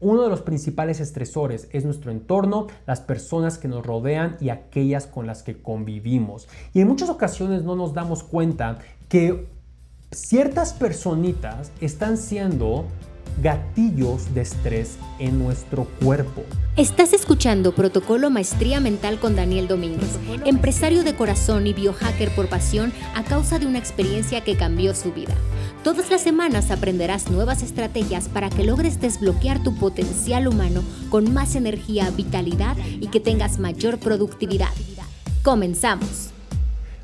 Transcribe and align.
Uno 0.00 0.22
de 0.22 0.28
los 0.28 0.42
principales 0.42 1.00
estresores 1.00 1.68
es 1.72 1.84
nuestro 1.84 2.12
entorno, 2.12 2.68
las 2.86 3.00
personas 3.00 3.58
que 3.58 3.66
nos 3.66 3.84
rodean 3.84 4.36
y 4.40 4.50
aquellas 4.50 5.06
con 5.08 5.26
las 5.26 5.42
que 5.42 5.60
convivimos. 5.60 6.46
Y 6.72 6.80
en 6.80 6.88
muchas 6.88 7.10
ocasiones 7.10 7.64
no 7.64 7.74
nos 7.74 7.94
damos 7.94 8.22
cuenta 8.22 8.78
que 9.08 9.48
ciertas 10.12 10.72
personitas 10.72 11.72
están 11.80 12.16
siendo 12.16 12.84
gatillos 13.42 14.34
de 14.34 14.42
estrés 14.42 14.96
en 15.18 15.38
nuestro 15.38 15.84
cuerpo. 16.02 16.42
Estás 16.76 17.12
escuchando 17.12 17.72
Protocolo 17.72 18.30
Maestría 18.30 18.80
Mental 18.80 19.18
con 19.18 19.36
Daniel 19.36 19.68
Domínguez, 19.68 20.18
empresario 20.44 21.02
de 21.02 21.14
corazón 21.14 21.66
y 21.66 21.72
biohacker 21.72 22.30
por 22.34 22.48
pasión 22.48 22.92
a 23.14 23.24
causa 23.24 23.58
de 23.58 23.66
una 23.66 23.78
experiencia 23.78 24.42
que 24.42 24.56
cambió 24.56 24.94
su 24.94 25.12
vida. 25.12 25.34
Todas 25.84 26.10
las 26.10 26.22
semanas 26.22 26.70
aprenderás 26.70 27.30
nuevas 27.30 27.62
estrategias 27.62 28.28
para 28.28 28.50
que 28.50 28.64
logres 28.64 29.00
desbloquear 29.00 29.62
tu 29.62 29.74
potencial 29.76 30.48
humano 30.48 30.82
con 31.10 31.32
más 31.32 31.54
energía, 31.54 32.10
vitalidad 32.10 32.76
y 33.00 33.08
que 33.08 33.20
tengas 33.20 33.58
mayor 33.58 33.98
productividad. 33.98 34.72
Comenzamos. 35.42 36.32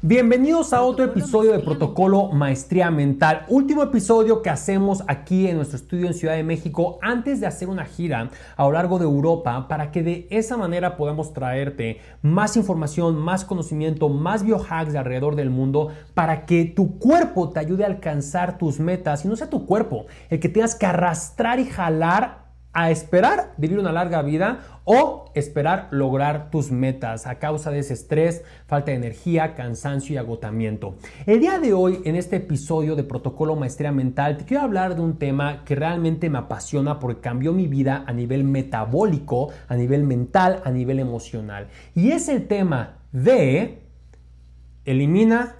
Bienvenidos 0.06 0.74
a 0.74 0.82
otro 0.82 1.06
episodio 1.06 1.52
de 1.52 1.60
Protocolo 1.60 2.28
Maestría 2.28 2.90
Mental. 2.90 3.46
Último 3.48 3.82
episodio 3.82 4.42
que 4.42 4.50
hacemos 4.50 5.02
aquí 5.08 5.48
en 5.48 5.56
nuestro 5.56 5.78
estudio 5.78 6.08
en 6.08 6.12
Ciudad 6.12 6.34
de 6.34 6.42
México 6.42 6.98
antes 7.00 7.40
de 7.40 7.46
hacer 7.46 7.70
una 7.70 7.86
gira 7.86 8.28
a 8.54 8.64
lo 8.64 8.72
largo 8.72 8.98
de 8.98 9.06
Europa 9.06 9.66
para 9.66 9.90
que 9.90 10.02
de 10.02 10.27
esa 10.28 10.58
manera 10.58 10.98
podamos 10.98 11.32
traerte 11.32 12.02
más 12.20 12.54
información, 12.58 13.16
más 13.16 13.46
conocimiento, 13.46 14.10
más 14.10 14.44
biohacks 14.44 14.92
de 14.92 14.98
alrededor 14.98 15.36
del 15.36 15.48
mundo 15.48 15.88
para 16.12 16.44
que 16.44 16.66
tu 16.66 16.98
cuerpo 16.98 17.48
te 17.48 17.60
ayude 17.60 17.84
a 17.84 17.86
alcanzar 17.86 18.58
tus 18.58 18.80
metas 18.80 19.24
y 19.24 19.28
no 19.28 19.36
sea 19.36 19.48
tu 19.48 19.64
cuerpo 19.64 20.05
el 20.28 20.38
que 20.38 20.50
tengas 20.50 20.74
que 20.74 20.84
arrastrar 20.84 21.60
y 21.60 21.64
jalar 21.64 22.44
a 22.74 22.91
esperar 22.91 23.55
vivir 23.56 23.78
una 23.78 23.92
larga 23.92 24.20
vida 24.23 24.80
o 24.84 25.30
esperar 25.34 25.88
lograr 25.92 26.51
tus 26.51 26.70
metas 26.70 27.27
a 27.27 27.39
causa 27.39 27.70
de 27.70 27.78
ese 27.78 27.94
estrés, 27.94 28.42
falta 28.67 28.91
de 28.91 28.97
energía, 28.97 29.55
cansancio 29.55 30.14
y 30.14 30.19
agotamiento. 30.19 30.97
El 31.25 31.41
día 31.41 31.58
de 31.58 31.72
hoy, 31.72 32.02
en 32.05 32.17
este 32.17 32.36
episodio 32.36 32.97
de 32.97 33.05
Protocolo 33.05 33.56
Maestría 33.56 33.92
Mental, 33.92 34.36
te 34.36 34.45
quiero 34.45 34.64
hablar 34.64 34.97
de 34.97 35.02
un 35.02 35.17
tema 35.17 35.64
que 35.64 35.77
realmente 35.77 36.28
me 36.28 36.39
apasiona 36.39 36.98
porque 36.98 37.20
cambió 37.20 37.52
mi 37.52 37.69
vida 37.69 38.05
a 38.06 38.12
nivel 38.12 38.45
metabólico, 38.45 39.50
a 39.69 39.77
nivel 39.77 40.02
mental, 40.02 40.61
a 40.64 40.70
nivel 40.70 40.98
emocional. 40.98 41.69
Y 41.95 42.11
es 42.11 42.28
el 42.28 42.47
tema 42.47 42.98
de 43.12 43.78
elimina 44.84 45.56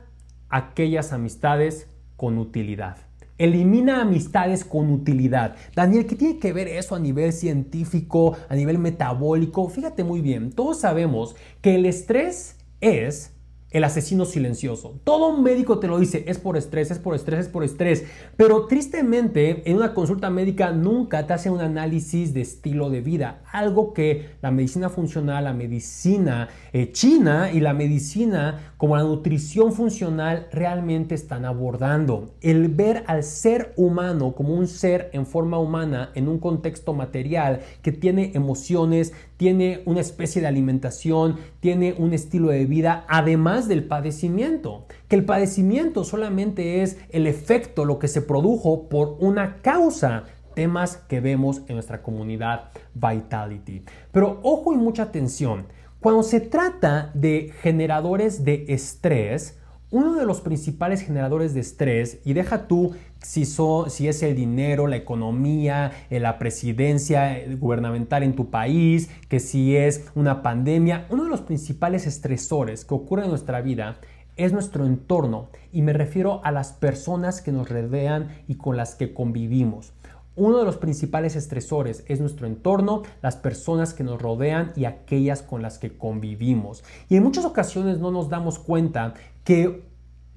aquellas 0.48 1.12
amistades 1.12 1.89
con 2.17 2.39
utilidad. 2.39 2.97
Elimina 3.37 4.01
amistades 4.01 4.65
con 4.65 4.91
utilidad. 4.91 5.57
Daniel, 5.75 6.07
¿qué 6.07 6.15
tiene 6.15 6.39
que 6.39 6.53
ver 6.53 6.69
eso 6.69 6.95
a 6.95 7.01
nivel 7.01 7.33
científico, 7.33 8.37
a 8.49 8.55
nivel 8.55 8.79
metabólico? 8.79 9.69
Fíjate 9.69 10.05
muy 10.05 10.21
bien, 10.21 10.53
todos 10.53 10.81
sabemos 10.81 11.35
que 11.61 11.75
el 11.75 11.87
estrés 11.87 12.57
es 12.81 13.34
el 13.75 13.84
asesino 13.84 14.25
silencioso. 14.25 15.00
Todo 15.05 15.36
médico 15.36 15.80
te 15.80 15.89
lo 15.89 15.98
dice, 15.98 16.25
es 16.28 16.39
por 16.39 16.56
estrés, 16.56 16.91
es 16.91 16.98
por 16.98 17.14
estrés, 17.14 17.41
es 17.41 17.48
por 17.48 17.64
estrés. 17.64 18.05
Pero 18.36 18.67
tristemente, 18.67 19.69
en 19.69 19.77
una 19.77 19.92
consulta 19.92 20.30
médica 20.30 20.70
nunca 20.70 21.27
te 21.27 21.34
hace 21.34 21.50
un 21.50 21.61
análisis 21.61 22.33
de 22.33 22.41
estilo 22.41 22.89
de 22.89 23.02
vida. 23.02 23.42
Algo 23.52 23.92
que 23.92 24.30
la 24.41 24.52
medicina 24.52 24.89
funcional, 24.89 25.45
la 25.45 25.52
medicina 25.52 26.48
eh, 26.72 26.92
china 26.92 27.50
y 27.52 27.61
la 27.61 27.75
medicina 27.75 28.75
como 28.77 28.97
la 28.97 29.02
nutrición 29.02 29.72
funcional 29.72 30.47
realmente 30.52 31.14
están 31.14 31.45
abordando. 31.45 32.34
El 32.41 32.69
ver 32.69 33.02
al 33.08 33.25
ser 33.25 33.72
humano 33.77 34.34
como 34.34 34.55
un 34.55 34.69
ser 34.69 35.11
en 35.12 35.27
forma 35.27 35.58
humana 35.58 36.11
en 36.14 36.28
un 36.28 36.39
contexto 36.39 36.95
material 36.95 37.61
que 37.83 37.92
tiene 37.92 38.33
emociones, 38.34 39.12
tiene 39.37 39.83
una 39.87 40.01
especie 40.01 40.41
de 40.41 40.49
alimentación, 40.49 41.37
tiene 41.61 41.95
un 41.99 42.13
estilo 42.13 42.49
de 42.49 42.67
vida, 42.67 43.05
además 43.09 43.69
del 43.69 43.85
padecimiento. 43.85 44.87
Que 45.09 45.17
el 45.17 45.25
padecimiento 45.25 46.05
solamente 46.05 46.83
es 46.83 46.98
el 47.11 47.27
efecto, 47.27 47.85
lo 47.85 47.98
que 47.98 48.08
se 48.08 48.23
produjo 48.23 48.89
por 48.89 49.17
una 49.20 49.57
causa 49.63 50.25
temas 50.55 50.97
que 50.97 51.20
vemos 51.20 51.63
en 51.67 51.75
nuestra 51.75 52.03
comunidad 52.03 52.70
Vitality. 52.95 53.83
Pero 54.13 54.41
ojo 54.42 54.73
y 54.73 54.77
mucha 54.77 55.05
atención, 55.05 55.67
cuando 56.01 56.23
se 56.23 56.41
trata 56.41 57.11
de 57.14 57.53
generadores 57.61 58.45
de 58.45 58.67
estrés, 58.69 59.58
uno 59.91 60.14
de 60.17 60.27
los 60.27 60.41
principales 60.41 61.03
generadores 61.03 61.55
de 61.55 61.61
estrés, 61.61 62.20
y 62.25 62.33
deja 62.33 62.67
tú 62.67 62.95
si, 63.24 64.08
es 64.08 64.23
el 64.23 64.36
dinero, 64.36 64.86
la 64.86 64.96
economía, 64.96 65.92
eh, 66.11 66.20
la 66.20 66.39
presidencia 66.39 67.39
eh, 67.39 67.57
gubernamental 67.57 68.23
en 68.23 68.35
tu 68.35 68.51
país, 68.51 69.08
que 69.29 69.40
si 69.40 69.77
es 69.77 70.07
una 70.14 70.42
pandemia, 70.42 71.07
uno 71.11 71.24
de 71.24 71.30
los 71.30 71.40
principales 71.40 72.07
estresores 72.07 72.84
que 72.84 72.95
ocurre 72.95 73.24
en 73.24 73.30
nuestra 73.30 73.63
vida 73.63 73.96
es 74.36 74.52
nuestro 74.52 74.84
entorno 74.84 75.48
y 75.73 75.83
me 75.83 75.92
refiero 75.92 76.40
a 76.45 76.51
las 76.51 76.73
personas 76.73 77.40
que 77.40 77.52
nos 77.52 77.68
rodean 77.68 78.29
y 78.46 78.57
con 78.57 78.77
las 78.77 78.95
que 78.95 79.14
convivimos. 79.14 79.92
Uno 80.36 80.58
de 80.58 80.64
los 80.64 80.77
principales 80.77 81.36
estresores 81.36 82.05
es 82.08 82.20
nuestro 82.20 82.48
entorno, 82.48 83.02
las 83.23 83.36
personas 83.36 83.95
que 83.95 84.02
nos 84.02 84.20
rodean 84.20 84.73
y 84.74 84.84
aquellas 84.84 85.42
con 85.42 85.63
las 85.63 85.79
que 85.79 85.96
convivimos. 85.96 86.83
Y 87.08 87.17
en 87.17 87.23
muchas 87.23 87.45
ocasiones 87.45 88.01
no 88.01 88.11
nos 88.11 88.29
damos 88.29 88.58
cuenta 88.58 89.14
que 89.45 89.84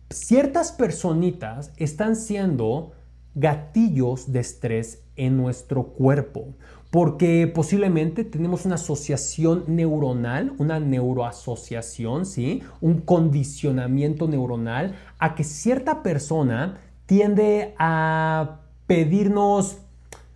ciertas 0.09 0.71
personitas 0.71 1.71
están 1.77 2.15
siendo 2.15 2.93
gatillos 3.35 4.31
de 4.31 4.39
estrés 4.39 5.03
en 5.15 5.37
nuestro 5.37 5.87
cuerpo, 5.87 6.55
porque 6.91 7.51
posiblemente 7.53 8.23
tenemos 8.23 8.65
una 8.65 8.75
asociación 8.75 9.65
neuronal, 9.67 10.53
una 10.57 10.79
neuroasociación, 10.79 12.25
¿sí? 12.25 12.63
Un 12.81 13.01
condicionamiento 13.01 14.27
neuronal 14.27 14.95
a 15.19 15.35
que 15.35 15.43
cierta 15.43 16.01
persona 16.01 16.79
tiende 17.05 17.75
a 17.77 18.61
pedirnos 18.87 19.77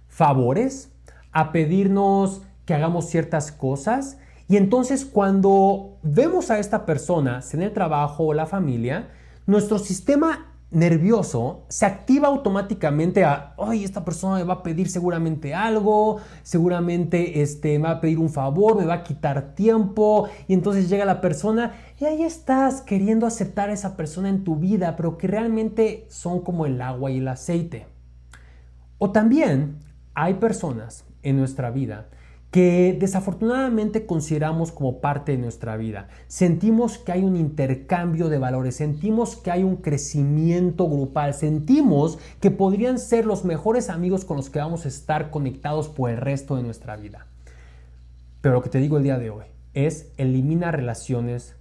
favores, 0.08 0.92
a 1.32 1.52
pedirnos 1.52 2.42
que 2.66 2.74
hagamos 2.74 3.06
ciertas 3.06 3.52
cosas. 3.52 4.18
Y 4.48 4.58
entonces 4.58 5.06
cuando 5.06 5.98
vemos 6.03 6.52
a 6.52 6.59
esta 6.59 6.86
persona 6.86 7.40
en 7.53 7.62
el 7.62 7.72
trabajo 7.72 8.26
o 8.26 8.34
la 8.34 8.46
familia, 8.46 9.09
nuestro 9.46 9.79
sistema 9.79 10.52
nervioso 10.72 11.66
se 11.68 11.85
activa 11.85 12.29
automáticamente 12.29 13.25
a, 13.25 13.53
ay, 13.57 13.84
esta 13.84 14.06
persona 14.06 14.38
me 14.38 14.44
va 14.44 14.56
a 14.56 14.63
pedir 14.63 14.90
seguramente 14.90 15.53
algo, 15.53 16.19
seguramente 16.44 17.41
este, 17.41 17.78
me 17.78 17.90
va 17.90 17.96
a 17.96 18.02
pedir 18.02 18.19
un 18.19 18.29
favor, 18.29 18.78
me 18.78 18.85
va 18.85 18.96
a 18.96 19.03
quitar 19.03 19.53
tiempo, 19.53 20.29
y 20.47 20.53
entonces 20.53 20.90
llega 20.90 21.03
la 21.03 21.19
persona 21.19 21.74
y 22.00 22.06
ahí 22.06 22.24
estás 22.24 22.81
queriendo 22.81 23.28
aceptar 23.28 23.69
a 23.69 23.74
esa 23.74 23.97
persona 23.97 24.29
en 24.29 24.46
tu 24.46 24.56
vida, 24.56 24.96
pero 24.96 25.18
que 25.18 25.28
realmente 25.28 26.06
son 26.09 26.40
como 26.40 26.66
el 26.66 26.81
agua 26.81 27.12
y 27.12 27.18
el 27.18 27.28
aceite. 27.28 27.85
O 28.97 29.12
también 29.12 29.79
hay 30.13 30.35
personas 30.35 31.03
en 31.22 31.38
nuestra 31.38 31.69
vida 31.69 32.08
que 32.51 32.97
desafortunadamente 33.00 34.06
consideramos 34.06 34.73
como 34.73 35.00
parte 35.00 35.31
de 35.31 35.38
nuestra 35.38 35.78
vida. 35.78 36.09
Sentimos 36.28 36.97
que 36.97 37.13
hay 37.13 37.23
un 37.23 37.38
intercambio 37.38 38.28
de 38.28 38.38
valores, 38.38 38.75
sentimos 38.75 39.38
que 39.38 39.51
hay 39.51 39.63
un 39.63 39.78
crecimiento 39.78 40.90
grupal, 40.90 41.34
sentimos 41.34 42.19
que 42.41 42.51
podrían 42.51 43.00
ser 43.00 43.25
los 43.25 43.45
mejores 43.45 43.90
amigos 43.90 44.25
con 44.25 44.35
los 44.35 44.50
que 44.50 44.59
vamos 44.59 44.84
a 44.84 44.90
estar 44.90 45.31
conectados 45.31 45.88
por 45.88 46.09
el 46.09 46.17
resto 46.17 46.57
de 46.57 46.63
nuestra 46.63 46.97
vida. 46.97 47.25
Pero 48.41 48.56
lo 48.56 48.61
que 48.61 48.69
te 48.69 48.79
digo 48.79 48.97
el 48.97 49.03
día 49.03 49.17
de 49.17 49.29
hoy 49.29 49.45
es 49.73 50.11
elimina 50.17 50.72
relaciones 50.72 51.56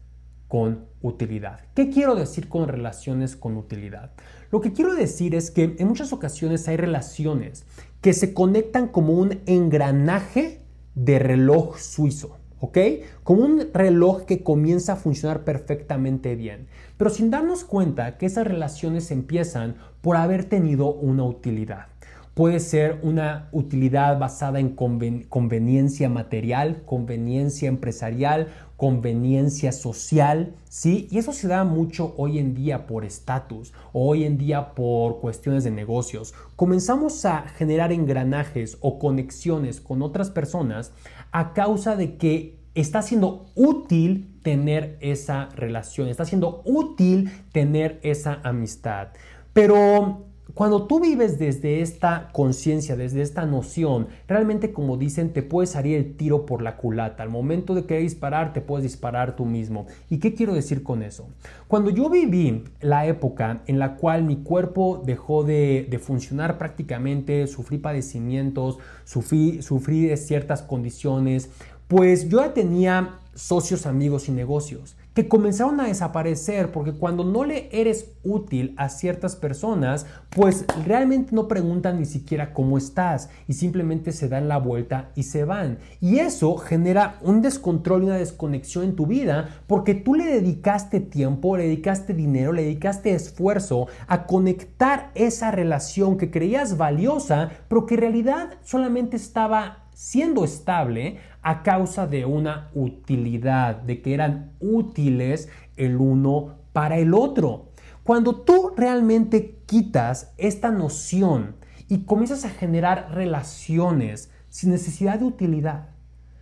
con 0.48 0.86
utilidad. 1.02 1.60
¿Qué 1.76 1.90
quiero 1.90 2.16
decir 2.16 2.48
con 2.48 2.66
relaciones 2.66 3.36
con 3.36 3.56
utilidad? 3.56 4.10
Lo 4.50 4.60
que 4.60 4.72
quiero 4.72 4.96
decir 4.96 5.36
es 5.36 5.52
que 5.52 5.76
en 5.78 5.86
muchas 5.86 6.12
ocasiones 6.12 6.66
hay 6.66 6.76
relaciones 6.76 7.64
que 8.00 8.12
se 8.12 8.34
conectan 8.34 8.88
como 8.88 9.12
un 9.12 9.38
engranaje 9.46 10.59
de 10.95 11.19
reloj 11.19 11.78
suizo. 11.78 12.41
¿ok? 12.60 12.78
Como 13.25 13.42
un 13.45 13.69
reloj 13.72 14.25
que 14.25 14.42
comienza 14.42 14.92
a 14.92 14.97
funcionar 14.97 15.45
perfectamente 15.45 16.37
bien, 16.37 16.69
pero 16.97 17.10
sin 17.10 17.31
darnos 17.31 17.65
cuenta 17.65 18.19
que 18.19 18.27
esas 18.27 18.47
relaciones 18.47 19.10
empiezan 19.10 19.77
por 20.03 20.16
haber 20.16 20.45
tenido 20.45 20.92
una 20.92 21.25
utilidad. 21.25 21.87
Puede 22.34 22.60
ser 22.60 23.01
una 23.03 23.48
utilidad 23.51 24.19
basada 24.19 24.60
en 24.60 24.71
conveniencia 24.71 26.09
material, 26.09 26.83
conveniencia 26.87 27.69
empresarial, 27.69 28.48
conveniencia 28.80 29.72
social, 29.72 30.54
¿sí? 30.71 31.06
Y 31.10 31.18
eso 31.18 31.34
se 31.34 31.48
da 31.48 31.65
mucho 31.65 32.15
hoy 32.16 32.38
en 32.38 32.54
día 32.54 32.86
por 32.86 33.04
estatus, 33.04 33.74
hoy 33.92 34.24
en 34.24 34.38
día 34.38 34.74
por 34.74 35.21
cuestiones 35.21 35.65
de 35.65 35.71
negocios. 35.71 36.32
Comenzamos 36.56 37.27
a 37.27 37.42
generar 37.42 37.92
engranajes 37.92 38.78
o 38.80 38.98
conexiones 38.98 39.82
con 39.82 40.00
otras 40.00 40.30
personas 40.30 40.92
a 41.30 41.53
causa 41.53 41.94
de 41.94 42.16
que 42.16 42.56
está 42.74 43.03
siendo 43.03 43.50
útil 43.54 44.41
tener 44.42 44.97
esa 45.03 45.50
relación, 45.54 46.09
está 46.09 46.24
siendo 46.24 46.62
útil 46.65 47.30
tener 47.53 48.00
esa 48.03 48.41
amistad. 48.44 49.09
Pero 49.53 50.29
cuando 50.54 50.86
tú 50.86 51.00
vives 51.00 51.38
desde 51.38 51.80
esta 51.80 52.30
conciencia, 52.32 52.97
desde 52.97 53.22
esta 53.22 53.47
noción, 53.47 54.08
realmente 54.26 54.72
como 54.72 54.97
dicen, 54.97 55.32
te 55.32 55.42
puede 55.42 55.66
salir 55.66 55.97
el 55.97 56.16
tiro 56.16 56.47
por 56.47 56.62
la 56.62 56.76
culata. 56.76 57.22
Al 57.22 57.28
momento 57.28 57.74
de 57.74 57.84
querer 57.84 58.02
disparar, 58.02 58.52
te 58.52 58.60
puedes 58.60 58.82
disparar 58.82 59.36
tú 59.36 59.44
mismo. 59.44 59.86
¿Y 60.08 60.18
qué 60.18 60.34
quiero 60.34 60.54
decir 60.54 60.82
con 60.82 61.02
eso? 61.02 61.28
Cuando 61.68 61.91
yo 61.91 62.08
viví 62.08 62.64
la 62.80 63.06
época 63.06 63.62
en 63.66 63.78
la 63.78 63.97
cual 63.97 64.24
mi 64.24 64.36
cuerpo 64.36 65.02
dejó 65.04 65.44
de, 65.44 66.00
funcionar 66.02 66.58
prácticamente, 66.58 67.46
sufrí 67.46 67.78
padecimientos, 67.78 68.78
sufrí, 69.04 70.06
de 70.06 70.16
ciertas 70.16 70.62
condiciones, 70.62 71.50
pues 71.86 72.28
yo 72.28 72.48
tenía 72.50 73.18
socios, 73.34 73.86
amigos 73.86 74.28
y 74.28 74.32
negocios 74.32 74.96
comenzaron 75.28 75.80
a 75.80 75.86
desaparecer 75.86 76.72
porque 76.72 76.92
cuando 76.92 77.24
no 77.24 77.44
le 77.44 77.68
eres 77.72 78.12
útil 78.22 78.74
a 78.76 78.88
ciertas 78.88 79.36
personas, 79.36 80.06
pues 80.30 80.64
realmente 80.86 81.34
no 81.34 81.48
preguntan 81.48 81.98
ni 81.98 82.06
siquiera 82.06 82.52
cómo 82.52 82.78
estás 82.78 83.30
y 83.48 83.54
simplemente 83.54 84.12
se 84.12 84.28
dan 84.28 84.48
la 84.48 84.58
vuelta 84.58 85.10
y 85.14 85.24
se 85.24 85.44
van. 85.44 85.78
Y 86.00 86.18
eso 86.18 86.56
genera 86.56 87.18
un 87.22 87.42
descontrol 87.42 88.02
y 88.02 88.06
una 88.06 88.16
desconexión 88.16 88.84
en 88.84 88.96
tu 88.96 89.06
vida 89.06 89.60
porque 89.66 89.94
tú 89.94 90.14
le 90.14 90.24
dedicaste 90.26 91.00
tiempo, 91.00 91.56
le 91.56 91.64
dedicaste 91.64 92.14
dinero, 92.14 92.52
le 92.52 92.62
dedicaste 92.62 93.14
esfuerzo 93.14 93.88
a 94.06 94.26
conectar 94.26 95.10
esa 95.14 95.50
relación 95.50 96.18
que 96.18 96.30
creías 96.30 96.76
valiosa, 96.76 97.50
pero 97.68 97.86
que 97.86 97.94
en 97.94 98.00
realidad 98.00 98.50
solamente 98.62 99.16
estaba 99.16 99.90
siendo 100.00 100.44
estable 100.44 101.18
a 101.42 101.62
causa 101.62 102.06
de 102.06 102.24
una 102.24 102.70
utilidad, 102.72 103.76
de 103.76 104.00
que 104.00 104.14
eran 104.14 104.52
útiles 104.58 105.50
el 105.76 105.98
uno 105.98 106.54
para 106.72 106.97
el 106.97 107.12
otro. 107.12 107.66
Cuando 108.02 108.34
tú 108.36 108.72
realmente 108.74 109.58
quitas 109.66 110.32
esta 110.38 110.70
noción 110.70 111.54
y 111.86 112.04
comienzas 112.04 112.47
a 112.47 112.48
generar 112.48 113.10
relaciones 113.12 114.30
sin 114.48 114.70
necesidad 114.70 115.18
de 115.18 115.26
utilidad, 115.26 115.91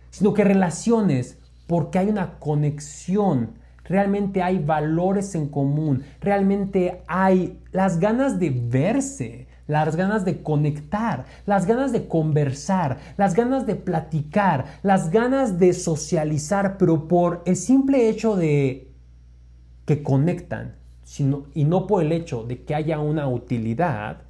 sino 0.09 0.33
que 0.33 0.45
relaciones 0.45 1.37
porque 1.67 1.99
hay 1.99 2.07
una 2.07 2.39
conexión, 2.39 3.55
realmente 3.83 4.41
hay 4.41 4.59
valores 4.59 5.35
en 5.35 5.49
común, 5.49 6.03
realmente 6.21 7.01
hay 7.07 7.59
las 7.73 7.99
ganas 7.99 8.39
de 8.39 8.51
verse, 8.51 9.48
las 9.69 9.95
ganas 9.95 10.25
de 10.25 10.41
conectar, 10.41 11.25
las 11.45 11.67
ganas 11.67 11.91
de 11.91 12.07
conversar, 12.07 12.97
las 13.17 13.35
ganas 13.35 13.67
de 13.67 13.75
platicar, 13.75 14.65
las 14.81 15.11
ganas 15.11 15.59
de 15.59 15.73
socializar, 15.73 16.77
pero 16.79 17.07
por 17.07 17.43
el 17.45 17.55
simple 17.55 18.09
hecho 18.09 18.35
de 18.35 18.91
que 19.85 20.01
conectan 20.01 20.75
sino, 21.03 21.43
y 21.53 21.65
no 21.65 21.85
por 21.85 22.03
el 22.03 22.11
hecho 22.11 22.43
de 22.43 22.63
que 22.63 22.73
haya 22.73 22.99
una 22.99 23.27
utilidad, 23.27 24.21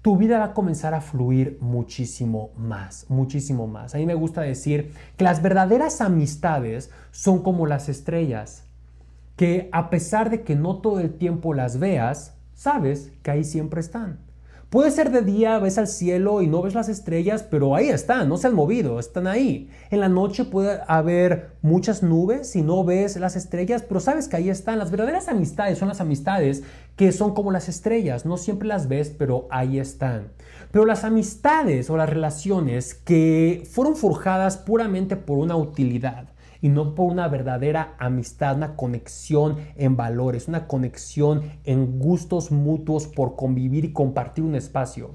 tu 0.00 0.16
vida 0.16 0.38
va 0.38 0.46
a 0.46 0.54
comenzar 0.54 0.94
a 0.94 1.00
fluir 1.02 1.58
muchísimo 1.60 2.50
más, 2.56 3.06
muchísimo 3.08 3.66
más. 3.66 3.94
A 3.94 3.98
mí 3.98 4.06
me 4.06 4.14
gusta 4.14 4.40
decir 4.40 4.92
que 5.16 5.24
las 5.24 5.42
verdaderas 5.42 6.00
amistades 6.00 6.90
son 7.10 7.42
como 7.42 7.66
las 7.66 7.90
estrellas, 7.90 8.64
que 9.36 9.68
a 9.72 9.90
pesar 9.90 10.30
de 10.30 10.42
que 10.42 10.56
no 10.56 10.78
todo 10.78 11.00
el 11.00 11.12
tiempo 11.12 11.52
las 11.52 11.78
veas, 11.78 12.34
sabes 12.54 13.12
que 13.22 13.30
ahí 13.30 13.44
siempre 13.44 13.80
están. 13.80 14.31
Puede 14.72 14.90
ser 14.90 15.10
de 15.10 15.20
día, 15.20 15.58
ves 15.58 15.76
al 15.76 15.86
cielo 15.86 16.40
y 16.40 16.46
no 16.46 16.62
ves 16.62 16.74
las 16.74 16.88
estrellas, 16.88 17.42
pero 17.42 17.76
ahí 17.76 17.90
están, 17.90 18.30
no 18.30 18.38
se 18.38 18.46
han 18.46 18.54
movido, 18.54 18.98
están 18.98 19.26
ahí. 19.26 19.68
En 19.90 20.00
la 20.00 20.08
noche 20.08 20.46
puede 20.46 20.80
haber 20.88 21.50
muchas 21.60 22.02
nubes 22.02 22.56
y 22.56 22.62
no 22.62 22.82
ves 22.82 23.18
las 23.18 23.36
estrellas, 23.36 23.84
pero 23.86 24.00
sabes 24.00 24.28
que 24.28 24.36
ahí 24.36 24.48
están. 24.48 24.78
Las 24.78 24.90
verdaderas 24.90 25.28
amistades 25.28 25.76
son 25.76 25.88
las 25.88 26.00
amistades 26.00 26.62
que 26.96 27.12
son 27.12 27.34
como 27.34 27.52
las 27.52 27.68
estrellas, 27.68 28.24
no 28.24 28.38
siempre 28.38 28.66
las 28.66 28.88
ves, 28.88 29.10
pero 29.10 29.46
ahí 29.50 29.78
están. 29.78 30.32
Pero 30.70 30.86
las 30.86 31.04
amistades 31.04 31.90
o 31.90 31.98
las 31.98 32.08
relaciones 32.08 32.94
que 32.94 33.68
fueron 33.70 33.94
forjadas 33.94 34.56
puramente 34.56 35.16
por 35.16 35.36
una 35.36 35.54
utilidad, 35.54 36.31
y 36.62 36.68
no 36.68 36.94
por 36.94 37.12
una 37.12 37.28
verdadera 37.28 37.94
amistad, 37.98 38.56
una 38.56 38.76
conexión 38.76 39.56
en 39.76 39.96
valores, 39.96 40.48
una 40.48 40.66
conexión 40.66 41.42
en 41.64 41.98
gustos 41.98 42.50
mutuos 42.50 43.08
por 43.08 43.36
convivir 43.36 43.84
y 43.84 43.92
compartir 43.92 44.44
un 44.44 44.54
espacio. 44.54 45.10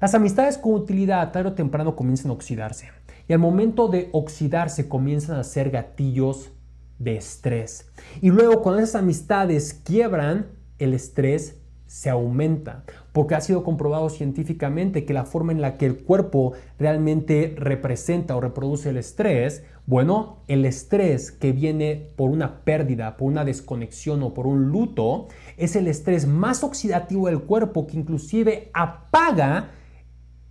Las 0.00 0.14
amistades 0.14 0.56
con 0.56 0.74
utilidad 0.74 1.32
tarde 1.32 1.50
o 1.50 1.54
temprano 1.54 1.96
comienzan 1.96 2.30
a 2.30 2.34
oxidarse 2.34 2.90
y 3.26 3.32
al 3.32 3.40
momento 3.40 3.88
de 3.88 4.08
oxidarse 4.12 4.88
comienzan 4.88 5.36
a 5.36 5.44
ser 5.44 5.70
gatillos 5.70 6.52
de 7.00 7.16
estrés. 7.16 7.90
Y 8.22 8.30
luego 8.30 8.62
cuando 8.62 8.80
esas 8.80 9.02
amistades 9.02 9.74
quiebran, 9.84 10.46
el 10.78 10.94
estrés 10.94 11.56
se 11.88 12.10
aumenta, 12.10 12.84
porque 13.12 13.34
ha 13.34 13.40
sido 13.40 13.64
comprobado 13.64 14.10
científicamente 14.10 15.06
que 15.06 15.14
la 15.14 15.24
forma 15.24 15.52
en 15.52 15.62
la 15.62 15.78
que 15.78 15.86
el 15.86 16.04
cuerpo 16.04 16.52
realmente 16.78 17.54
representa 17.56 18.36
o 18.36 18.40
reproduce 18.40 18.90
el 18.90 18.98
estrés, 18.98 19.64
bueno, 19.86 20.42
el 20.48 20.66
estrés 20.66 21.32
que 21.32 21.52
viene 21.52 22.10
por 22.14 22.30
una 22.30 22.60
pérdida, 22.60 23.16
por 23.16 23.28
una 23.28 23.46
desconexión 23.46 24.22
o 24.22 24.34
por 24.34 24.46
un 24.46 24.68
luto, 24.68 25.28
es 25.56 25.76
el 25.76 25.88
estrés 25.88 26.26
más 26.26 26.62
oxidativo 26.62 27.26
del 27.26 27.40
cuerpo 27.40 27.86
que 27.86 27.96
inclusive 27.96 28.70
apaga 28.74 29.70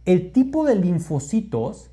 el 0.05 0.31
tipo 0.31 0.65
de 0.65 0.75
linfocitos 0.75 1.91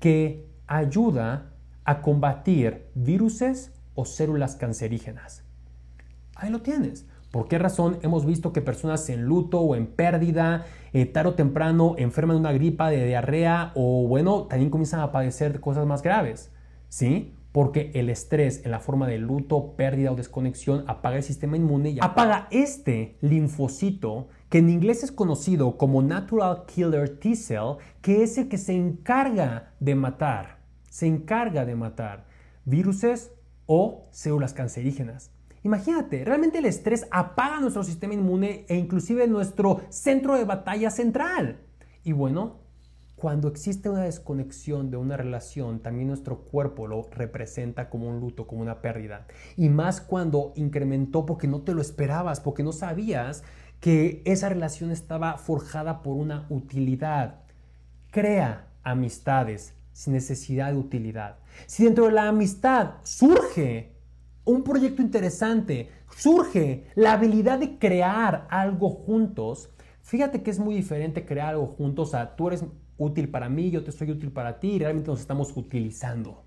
que 0.00 0.48
ayuda 0.66 1.52
a 1.84 2.02
combatir 2.02 2.86
viruses 2.96 3.70
o 3.94 4.04
células 4.04 4.56
cancerígenas. 4.56 5.44
Ahí 6.34 6.50
lo 6.50 6.60
tienes. 6.60 7.06
¿Por 7.30 7.46
qué 7.46 7.58
razón 7.58 7.98
hemos 8.02 8.26
visto 8.26 8.52
que 8.52 8.60
personas 8.60 9.08
en 9.08 9.22
luto 9.22 9.60
o 9.60 9.76
en 9.76 9.86
pérdida, 9.86 10.66
eh, 10.92 11.06
tarde 11.06 11.30
o 11.30 11.34
temprano, 11.34 11.94
enferman 11.96 12.36
de 12.36 12.40
una 12.40 12.52
gripa, 12.52 12.90
de 12.90 13.06
diarrea 13.06 13.70
o 13.76 14.06
bueno, 14.08 14.44
también 14.44 14.70
comienzan 14.70 15.00
a 15.00 15.12
padecer 15.12 15.60
cosas 15.60 15.86
más 15.86 16.02
graves? 16.02 16.50
¿Sí? 16.88 17.34
Porque 17.52 17.92
el 17.94 18.10
estrés 18.10 18.64
en 18.64 18.72
la 18.72 18.80
forma 18.80 19.06
de 19.06 19.18
luto, 19.18 19.74
pérdida 19.76 20.10
o 20.10 20.16
desconexión 20.16 20.84
apaga 20.88 21.18
el 21.18 21.22
sistema 21.22 21.56
inmune 21.56 21.90
y 21.90 21.98
apaga 22.00 22.48
este 22.50 23.16
linfocito 23.20 24.28
que 24.48 24.58
en 24.58 24.68
inglés 24.68 25.04
es 25.04 25.12
conocido 25.12 25.76
como 25.76 26.02
Natural 26.02 26.64
Killer 26.66 27.18
T 27.20 27.36
Cell, 27.36 27.76
que 28.02 28.24
es 28.24 28.38
el 28.38 28.48
que 28.48 28.58
se 28.58 28.74
encarga 28.74 29.72
de 29.78 29.94
matar, 29.94 30.58
se 30.88 31.06
encarga 31.06 31.64
de 31.64 31.76
matar 31.76 32.26
viruses 32.64 33.32
o 33.66 34.08
células 34.10 34.52
cancerígenas. 34.52 35.30
Imagínate, 35.62 36.24
realmente 36.24 36.58
el 36.58 36.66
estrés 36.66 37.06
apaga 37.10 37.60
nuestro 37.60 37.84
sistema 37.84 38.14
inmune 38.14 38.64
e 38.68 38.76
inclusive 38.76 39.26
nuestro 39.26 39.82
centro 39.90 40.36
de 40.36 40.44
batalla 40.44 40.90
central. 40.90 41.60
Y 42.02 42.12
bueno, 42.12 42.60
cuando 43.20 43.48
existe 43.48 43.90
una 43.90 44.04
desconexión 44.04 44.90
de 44.90 44.96
una 44.96 45.18
relación, 45.18 45.80
también 45.80 46.08
nuestro 46.08 46.38
cuerpo 46.38 46.86
lo 46.86 47.06
representa 47.10 47.90
como 47.90 48.08
un 48.08 48.18
luto, 48.18 48.46
como 48.46 48.62
una 48.62 48.80
pérdida. 48.80 49.26
Y 49.58 49.68
más 49.68 50.00
cuando 50.00 50.54
incrementó 50.56 51.26
porque 51.26 51.46
no 51.46 51.60
te 51.60 51.74
lo 51.74 51.82
esperabas, 51.82 52.40
porque 52.40 52.62
no 52.62 52.72
sabías 52.72 53.42
que 53.80 54.22
esa 54.24 54.48
relación 54.48 54.90
estaba 54.90 55.36
forjada 55.36 56.02
por 56.02 56.16
una 56.16 56.46
utilidad. 56.48 57.40
Crea 58.10 58.68
amistades 58.82 59.74
sin 59.92 60.14
necesidad 60.14 60.72
de 60.72 60.78
utilidad. 60.78 61.36
Si 61.66 61.84
dentro 61.84 62.06
de 62.06 62.12
la 62.12 62.28
amistad 62.28 62.94
surge 63.02 63.92
un 64.50 64.62
proyecto 64.62 65.02
interesante, 65.02 65.90
surge 66.16 66.84
la 66.94 67.12
habilidad 67.12 67.58
de 67.58 67.78
crear 67.78 68.46
algo 68.50 68.90
juntos, 68.90 69.70
fíjate 70.02 70.42
que 70.42 70.50
es 70.50 70.58
muy 70.58 70.74
diferente 70.74 71.24
crear 71.24 71.50
algo 71.50 71.66
juntos 71.66 72.14
a 72.14 72.36
tú 72.36 72.48
eres 72.48 72.64
útil 72.98 73.28
para 73.28 73.48
mí, 73.48 73.70
yo 73.70 73.82
te 73.82 73.92
soy 73.92 74.10
útil 74.10 74.30
para 74.30 74.60
ti 74.60 74.72
y 74.72 74.78
realmente 74.78 75.10
nos 75.10 75.20
estamos 75.20 75.56
utilizando. 75.56 76.44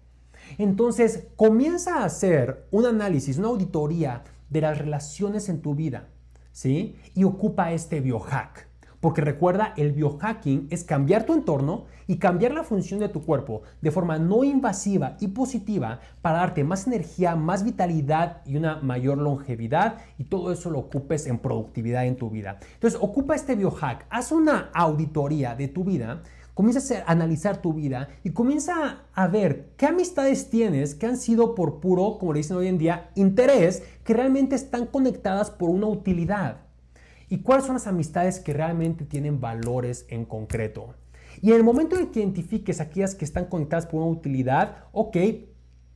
Entonces, 0.58 1.28
comienza 1.36 2.00
a 2.00 2.06
hacer 2.06 2.68
un 2.72 2.86
análisis, 2.86 3.38
una 3.38 3.48
auditoría 3.48 4.24
de 4.50 4.62
las 4.62 4.78
relaciones 4.78 5.50
en 5.50 5.62
tu 5.62 5.74
vida, 5.74 6.10
¿sí? 6.52 6.96
Y 7.16 7.24
ocupa 7.24 7.72
este 7.72 8.02
biohack. 8.02 8.73
Porque 9.04 9.20
recuerda, 9.20 9.74
el 9.76 9.92
biohacking 9.92 10.68
es 10.70 10.86
cambiar 10.86 11.26
tu 11.26 11.34
entorno 11.34 11.88
y 12.08 12.20
cambiar 12.20 12.54
la 12.54 12.64
función 12.64 13.02
de 13.02 13.10
tu 13.10 13.22
cuerpo 13.22 13.64
de 13.82 13.92
forma 13.92 14.18
no 14.18 14.46
invasiva 14.46 15.18
y 15.20 15.28
positiva 15.28 16.00
para 16.22 16.38
darte 16.38 16.64
más 16.64 16.88
energía, 16.88 17.36
más 17.36 17.66
vitalidad 17.66 18.42
y 18.46 18.56
una 18.56 18.78
mayor 18.78 19.18
longevidad 19.18 19.98
y 20.18 20.24
todo 20.24 20.54
eso 20.54 20.70
lo 20.70 20.80
ocupes 20.80 21.28
en 21.28 21.40
productividad 21.40 22.06
en 22.06 22.16
tu 22.16 22.30
vida. 22.30 22.60
Entonces, 22.76 22.98
ocupa 23.04 23.36
este 23.36 23.58
biohack, 23.58 24.06
haz 24.10 24.32
una 24.32 24.70
auditoría 24.74 25.54
de 25.54 25.68
tu 25.68 25.84
vida 25.84 26.24
comienza 26.54 27.00
a 27.00 27.12
analizar 27.12 27.62
tu 27.62 27.74
vida 27.74 28.08
y 28.24 28.30
comienza 28.30 29.00
a 29.14 29.28
ver 29.28 29.74
qué 29.76 29.88
amistades 29.88 30.50
tienes 30.50 30.96
que 30.96 31.08
han 31.08 31.18
sido 31.18 31.56
por 31.56 31.82
puro, 31.82 32.20
como 32.20 32.32
le 32.32 32.40
dicen 32.40 32.56
hoy 32.56 32.68
en 32.68 32.78
día, 32.78 33.10
interés, 33.16 33.84
que 34.06 34.14
realmente 34.14 34.56
están 34.56 34.86
conectadas 34.86 35.50
por 35.50 35.70
una 35.70 35.88
utilidad 35.88 36.62
y 37.34 37.40
cuáles 37.40 37.66
son 37.66 37.74
las 37.74 37.88
amistades 37.88 38.40
que 38.40 38.54
realmente 38.54 39.06
tienen 39.06 39.42
valores 39.42 40.06
en 40.10 40.24
concreto. 40.24 40.94
Y 41.42 41.50
en 41.50 41.56
el 41.56 41.64
momento 41.64 41.98
en 41.98 42.12
que 42.12 42.20
identifiques 42.20 42.80
aquellas 42.80 43.16
que 43.16 43.26
están 43.26 43.46
conectadas 43.46 43.88
por 43.88 44.04
una 44.04 44.12
utilidad, 44.12 44.84
ok, 44.92 45.18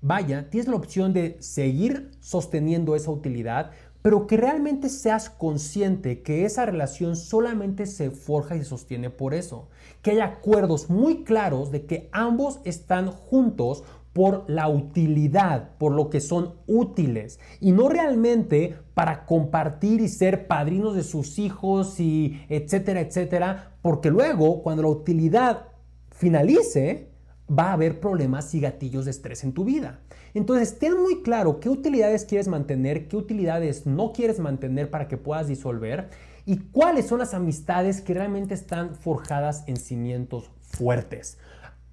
vaya, 0.02 0.50
tienes 0.50 0.68
la 0.68 0.78
opción 0.78 1.14
de 1.14 1.38
seguir 1.40 2.10
sosteniendo 2.22 2.96
esa 2.96 3.12
utilidad, 3.12 3.70
pero 4.02 4.26
que 4.26 4.36
realmente 4.36 4.90
seas 4.90 5.30
consciente 5.30 6.24
que 6.24 6.44
esa 6.44 6.66
relación 6.66 7.16
solamente 7.16 7.86
se 7.86 8.10
forja 8.10 8.56
y 8.56 8.60
se 8.60 8.66
sostiene 8.66 9.12
por 9.12 9.36
eso. 9.36 9.68
Que 10.02 10.12
haya 10.12 10.26
acuerdos 10.26 10.90
muy 10.90 11.24
claros 11.24 11.70
de 11.70 11.86
que 11.86 12.10
ambos 12.14 12.62
están 12.64 13.12
juntos 13.12 13.84
por 14.18 14.46
la 14.48 14.68
utilidad, 14.68 15.78
por 15.78 15.92
lo 15.92 16.10
que 16.10 16.22
son 16.22 16.56
útiles 16.66 17.40
y 17.62 17.72
no 17.72 17.88
realmente 17.88 18.76
para 18.96 19.28
compartir 19.28 20.02
y 20.02 20.08
ser 20.08 20.48
padrinos 20.48 20.96
de 20.96 21.04
sus 21.04 21.38
hijos 21.38 22.00
y 22.00 22.42
etcétera, 22.50 23.02
etcétera, 23.02 23.74
porque 23.84 24.10
luego 24.10 24.64
cuando 24.64 24.82
la 24.82 24.90
utilidad 24.90 25.68
finalice, 26.10 27.12
va 27.48 27.66
a 27.66 27.74
haber 27.74 28.00
problemas 28.00 28.56
y 28.56 28.60
gatillos 28.60 29.06
de 29.06 29.12
estrés 29.12 29.44
en 29.44 29.54
tu 29.54 29.64
vida. 29.64 30.00
Entonces, 30.34 30.80
ten 30.80 31.00
muy 31.00 31.22
claro 31.22 31.60
qué 31.60 31.70
utilidades 31.70 32.26
quieres 32.26 32.48
mantener, 32.48 33.08
qué 33.08 33.18
utilidades 33.18 33.86
no 33.86 34.14
quieres 34.14 34.40
mantener 34.40 34.90
para 34.90 35.08
que 35.08 35.18
puedas 35.18 35.48
disolver 35.48 36.10
y 36.44 36.58
cuáles 36.58 37.06
son 37.06 37.20
las 37.20 37.36
amistades 37.36 38.02
que 38.02 38.16
realmente 38.16 38.56
están 38.56 38.96
forjadas 38.96 39.64
en 39.68 39.78
cimientos 39.78 40.50
fuertes. 40.62 41.38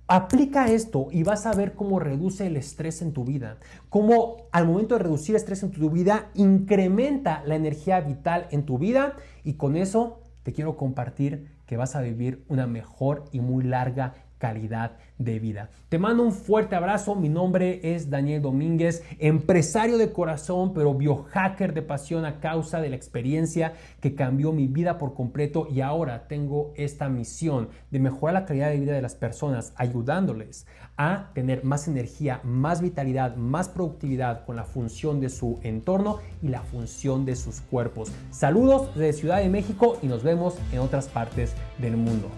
Aplica 0.07 0.67
esto 0.67 1.09
y 1.11 1.23
vas 1.23 1.47
a 1.47 1.55
ver 1.55 1.75
cómo 1.75 1.99
reduce 1.99 2.47
el 2.47 2.59
estrés 2.59 3.01
en 3.01 3.15
tu 3.15 3.25
vida, 3.25 3.57
cómo 3.89 4.49
al 4.53 4.67
momento 4.67 4.97
de 4.97 5.03
reducir 5.03 5.35
estrés 5.35 5.63
en 5.63 5.71
tu 5.71 5.89
vida 5.89 6.29
incrementa 6.35 7.43
la 7.47 7.55
energía 7.55 8.01
vital 8.03 8.47
en 8.51 8.67
tu 8.67 8.77
vida. 8.77 9.17
Y 9.45 9.55
con 9.55 9.77
eso 9.77 10.21
te 10.43 10.53
quiero 10.53 10.77
compartir 10.77 11.55
que 11.65 11.79
vas 11.79 11.97
a 11.97 12.03
vivir 12.03 12.45
una 12.49 12.67
mejor 12.67 13.25
y 13.33 13.41
muy 13.41 13.65
larga 13.65 14.13
calidad 14.45 14.99
de 15.17 15.39
vida. 15.39 15.71
Te 15.89 15.99
mando 15.99 16.23
un 16.23 16.31
fuerte 16.31 16.77
abrazo. 16.77 17.15
Mi 17.15 17.31
nombre 17.31 17.81
es 17.83 18.11
Daniel 18.11 18.43
Domínguez, 18.43 19.03
empresario 19.19 19.97
de 19.97 20.13
corazón, 20.13 20.75
pero 20.75 20.93
biohacker 20.93 21.73
de 21.73 21.81
pasión 21.81 22.27
a 22.27 22.41
causa 22.41 22.83
de 22.83 22.91
la 22.91 22.97
experiencia 22.97 23.73
que 24.03 24.15
cambió 24.15 24.53
mi 24.53 24.67
vida 24.67 24.99
por 24.99 25.15
completo 25.15 25.67
y 25.71 25.81
ahora 25.81 26.29
tengo 26.29 26.75
esta 26.77 27.09
misión 27.09 27.71
de 27.91 28.01
mejorar 28.01 28.35
la 28.35 28.45
calidad 28.45 28.69
de 28.69 28.81
vida 28.81 28.93
de 28.93 29.01
las 29.01 29.15
personas, 29.15 29.73
ayudándoles 29.77 30.67
a 30.99 31.31
tener 31.33 31.65
más 31.65 31.89
energía, 31.89 32.41
más 32.45 32.83
vitalidad, 32.83 33.37
más 33.37 33.71
productividad 33.71 34.45
con 34.45 34.57
la 34.57 34.65
función 34.65 35.23
de 35.23 35.31
su 35.31 35.59
entorno 35.63 36.19
y 36.43 36.49
la 36.49 36.61
función 36.61 37.25
de 37.25 37.35
sus 37.35 37.63
cuerpos. 37.63 38.13
Saludos 38.31 38.95
desde 38.95 39.15
Ciudad 39.15 39.39
de 39.39 39.49
México 39.49 39.97
y 40.03 40.07
nos 40.07 40.23
vemos 40.23 40.57
en 40.71 40.81
otras 40.81 41.09
partes 41.09 41.55
del 41.79 41.97
mundo. 41.97 42.29